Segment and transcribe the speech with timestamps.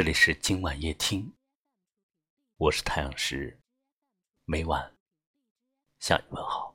[0.00, 1.34] 这里是今晚夜听，
[2.56, 3.60] 我是太阳石，
[4.46, 4.96] 每晚
[5.98, 6.74] 向你问好。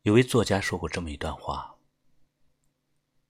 [0.00, 1.78] 有位作家说过这么一段话：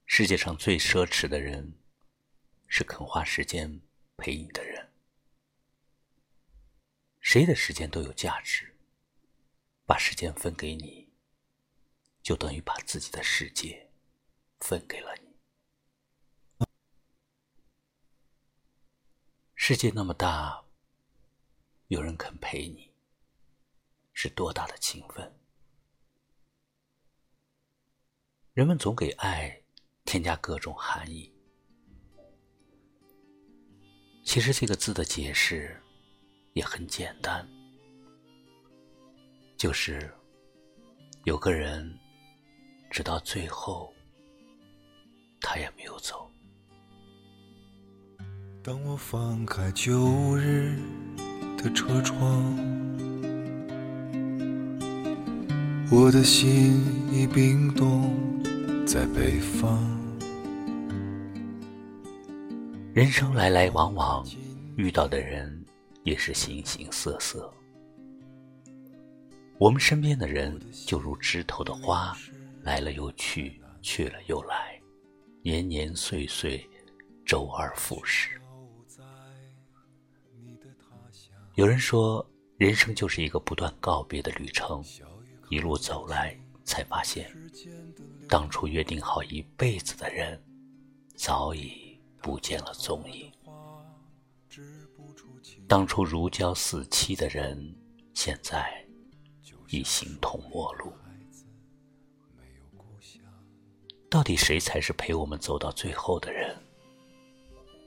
[0.07, 1.77] 世界上最奢侈的人，
[2.65, 3.81] 是肯花时间
[4.17, 4.91] 陪你的人。
[7.19, 8.75] 谁的时间都有价值，
[9.85, 11.13] 把时间分给你，
[12.23, 13.91] 就等于把自己的世界
[14.59, 15.32] 分给了你。
[19.65, 20.61] 世界那么大，
[21.87, 22.91] 有人肯陪你，
[24.11, 25.33] 是多大的情分？
[28.51, 29.57] 人们总给爱
[30.03, 31.33] 添加各种含义，
[34.25, 35.81] 其实这个字的解释
[36.51, 37.47] 也很简单，
[39.55, 40.13] 就是
[41.23, 41.97] 有个人
[42.91, 43.93] 直到最后，
[45.39, 46.29] 他也没有走。
[48.65, 50.79] 当我放开旧日
[51.57, 52.57] 的车窗，
[55.91, 58.15] 我的心已冰冻
[58.87, 59.77] 在北方。
[62.93, 64.25] 人生来来往往，
[64.77, 65.65] 遇到的人
[66.03, 67.53] 也是形形色色。
[69.57, 70.57] 我们身边的人
[70.87, 72.15] 就如枝头的花，
[72.61, 74.79] 来了又去，去了又来，
[75.41, 76.65] 年年岁岁，
[77.25, 78.39] 周而复始。
[81.55, 82.25] 有人说，
[82.57, 84.83] 人生就是一个不断告别的旅程，
[85.49, 87.31] 一路走来，才发现，
[88.27, 90.43] 当初约定好一辈子的人，
[91.15, 93.31] 早已不见了踪影；
[95.67, 97.75] 当初如胶似漆的人，
[98.15, 98.83] 现在
[99.69, 100.91] 已形同陌路。
[104.09, 106.55] 到底谁才是陪我们走到最后的人？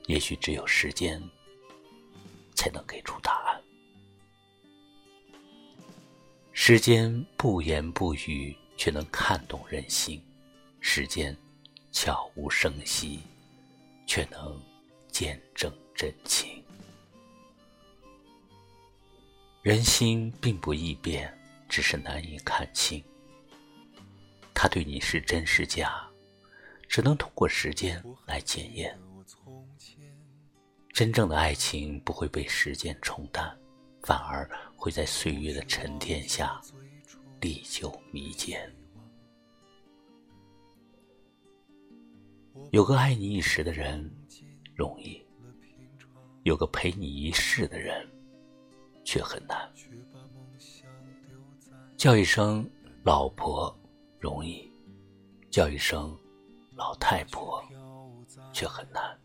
[0.05, 1.21] 也许只有时间，
[2.55, 3.46] 才能给出答案。
[6.69, 10.19] 时间不言不语，却能看懂人心；
[10.81, 11.33] 时间
[11.93, 13.21] 悄无声息，
[14.05, 14.61] 却能
[15.07, 16.61] 见证真情。
[19.61, 21.33] 人心并不易变，
[21.69, 23.01] 只是难以看清。
[24.53, 26.05] 他对你是真是假，
[26.89, 28.93] 只能通过时间来检验。
[30.91, 33.57] 真正的爱情不会被时间冲淡。
[34.03, 34.49] 反而
[34.87, 36.61] 会在岁月的沉淀下
[37.41, 38.73] 历久弥坚。
[42.71, 44.09] 有个爱你一时的人
[44.73, 45.21] 容易，
[46.43, 48.09] 有个陪你一世的人
[49.03, 49.69] 却很难。
[51.97, 52.65] 叫一声
[53.03, 53.77] 老婆
[54.21, 54.71] 容易，
[55.51, 56.17] 叫一声
[56.77, 57.61] 老太婆
[58.53, 59.19] 却很难。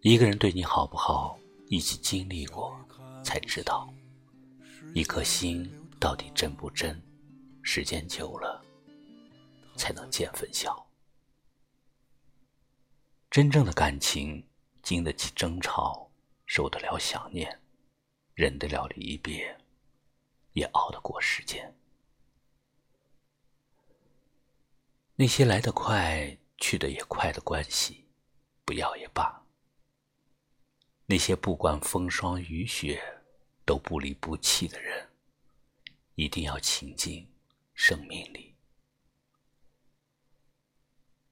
[0.00, 1.38] 一个人对你好不好？
[1.68, 2.78] 一起经历过，
[3.24, 3.92] 才知道
[4.94, 5.68] 一颗心
[5.98, 7.02] 到底真不真。
[7.62, 8.64] 时间久了，
[9.76, 10.86] 才能见分晓。
[13.28, 14.46] 真正的感情，
[14.82, 16.08] 经得起争吵，
[16.46, 17.60] 受得了想念，
[18.34, 19.58] 忍得了离别，
[20.52, 21.76] 也熬得过时间。
[25.16, 28.06] 那些来得快，去得也快的关系，
[28.64, 29.45] 不要也罢。
[31.06, 33.22] 那些不管风霜雨雪
[33.64, 35.08] 都不离不弃的人，
[36.16, 37.32] 一定要倾尽
[37.74, 38.54] 生命力，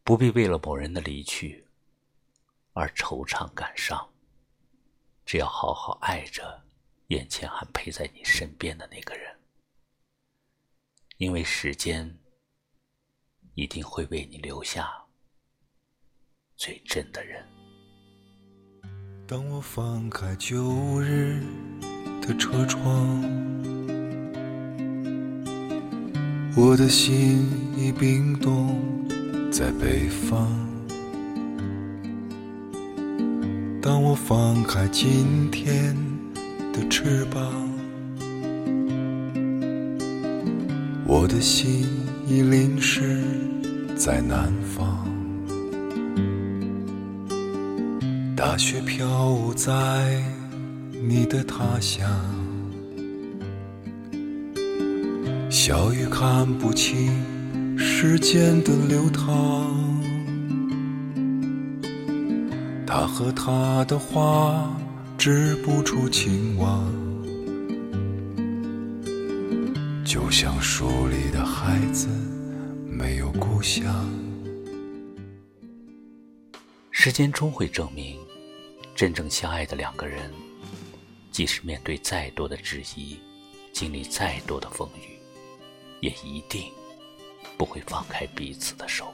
[0.04, 1.66] 不必为了某人的离去
[2.72, 4.12] 而惆怅感伤。
[5.26, 6.64] 只要好好爱着
[7.08, 9.40] 眼前还陪在你身边的那个人，
[11.16, 12.18] 因为时间
[13.54, 15.06] 一定会为你留下
[16.56, 17.53] 最真的人。
[19.26, 21.40] 当我放开旧日
[22.20, 23.24] 的车窗，
[26.54, 28.78] 我的心已冰冻
[29.50, 30.46] 在北方。
[33.80, 35.96] 当我放开今天
[36.74, 37.50] 的翅膀，
[41.06, 41.86] 我的心
[42.26, 43.24] 已淋湿
[43.96, 44.93] 在南方。
[48.46, 50.22] 大雪飘舞在
[51.02, 52.06] 你的他乡，
[55.50, 57.08] 小雨看不清
[57.78, 59.74] 时间的流淌。
[62.86, 64.70] 他和他的花
[65.16, 66.92] 织不出情网，
[70.04, 72.08] 就像书里的孩子
[72.86, 74.06] 没有故乡。
[76.90, 78.16] 时间终会证明，
[78.94, 80.32] 真正相爱的两个人，
[81.32, 83.18] 即使面对再多的质疑，
[83.72, 85.18] 经历再多的风雨，
[86.00, 86.72] 也一定
[87.58, 89.12] 不会放开彼此的手。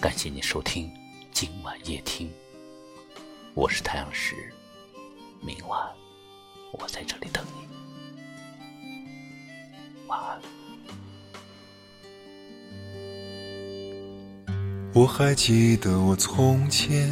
[0.00, 0.92] 感谢你收听
[1.30, 2.28] 今晚夜听，
[3.54, 4.52] 我是太阳石，
[5.40, 5.88] 明晚
[6.72, 7.68] 我在这里等你，
[10.08, 10.67] 晚安。
[14.94, 17.08] 我还记得我从前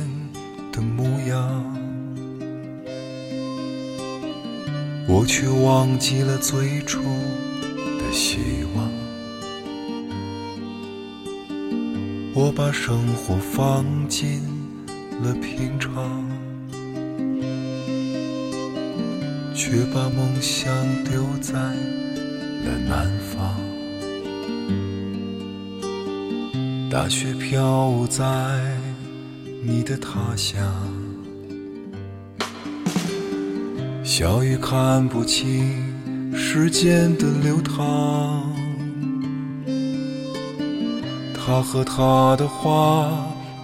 [0.73, 1.65] 的模样，
[5.07, 8.39] 我却忘记了最初的希
[8.75, 8.91] 望。
[12.35, 14.43] 我把生活放进
[15.23, 16.29] 了平常，
[19.55, 20.75] 却把梦想
[21.05, 23.56] 丢在了南方。
[26.97, 28.25] 大雪飘在
[29.63, 30.59] 你的他乡，
[34.03, 38.51] 小雨看不清时间的流淌。
[41.35, 43.13] 他和他的花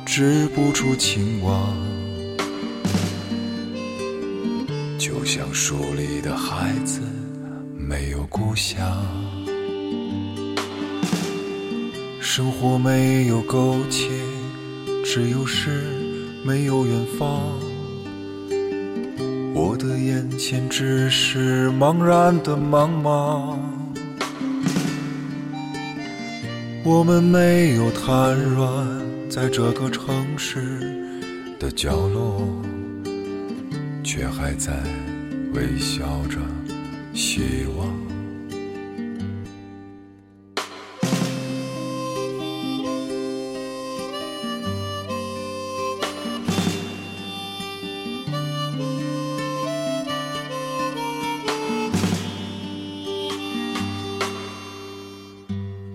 [0.05, 1.75] 织不出情网，
[4.99, 7.01] 就像书里的孩子
[7.79, 8.87] 没有故乡。
[12.35, 14.09] 生活没有苟且，
[15.05, 15.83] 只有诗，
[16.43, 17.61] 没有远方。
[19.53, 23.59] 我的眼前只是茫然的茫茫。
[26.83, 30.91] 我们没有瘫软在这个城市
[31.61, 32.49] 的角落，
[34.03, 34.73] 却还在
[35.53, 36.39] 微笑着
[37.13, 37.82] 希望。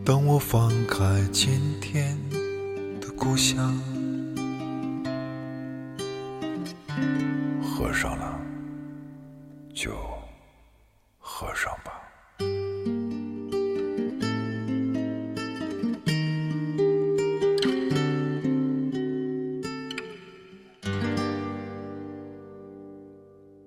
[0.08, 2.18] 当我翻开今天
[3.02, 3.78] 的故乡。
[7.62, 8.40] 喝上了
[9.74, 9.92] 就
[11.20, 11.78] 喝上